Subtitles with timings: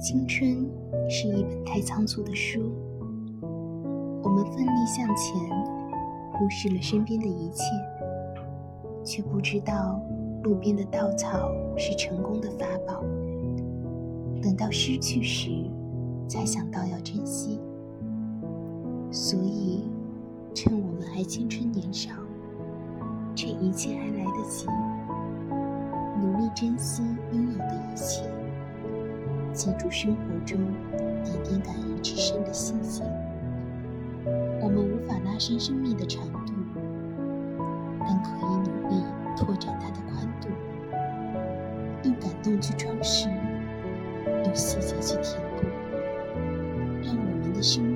[0.00, 0.66] 青春
[1.10, 2.72] 是一本太仓促的书，
[4.22, 5.38] 我们奋力向前，
[6.32, 7.64] 忽视了身边的一切，
[9.04, 10.00] 却不知道
[10.42, 13.02] 路边的稻草是成功的法宝。
[14.42, 15.50] 等到失去时，
[16.26, 17.60] 才想到要珍惜。
[19.10, 19.84] 所以，
[20.54, 22.10] 趁我们还青春年少，
[23.34, 24.66] 趁一切还来得及，
[26.22, 27.02] 努力珍惜
[27.34, 28.24] 拥有的一切。
[29.60, 30.58] 记住生活中
[31.22, 33.04] 点点感人至深的细节。
[34.58, 36.54] 我们无法拉伸生命的长度，
[38.00, 39.04] 但可以努力
[39.36, 40.48] 拓展它的宽度。
[42.04, 43.28] 用感动去装饰，
[44.46, 45.66] 用细节去填补，
[47.02, 47.89] 让我们的生。